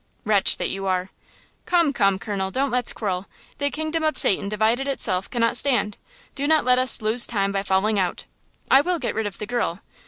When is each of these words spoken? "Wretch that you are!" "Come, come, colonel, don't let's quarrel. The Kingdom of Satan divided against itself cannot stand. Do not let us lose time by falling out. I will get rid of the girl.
"Wretch 0.25 0.57
that 0.57 0.71
you 0.71 0.87
are!" 0.87 1.11
"Come, 1.67 1.93
come, 1.93 2.17
colonel, 2.17 2.49
don't 2.49 2.71
let's 2.71 2.91
quarrel. 2.91 3.27
The 3.59 3.69
Kingdom 3.69 4.03
of 4.03 4.17
Satan 4.17 4.49
divided 4.49 4.87
against 4.87 5.01
itself 5.03 5.29
cannot 5.29 5.57
stand. 5.57 5.99
Do 6.33 6.47
not 6.47 6.65
let 6.65 6.79
us 6.79 7.03
lose 7.03 7.27
time 7.27 7.51
by 7.51 7.61
falling 7.61 7.99
out. 7.99 8.25
I 8.71 8.81
will 8.81 8.97
get 8.97 9.13
rid 9.13 9.27
of 9.27 9.37
the 9.37 9.45
girl. 9.45 9.81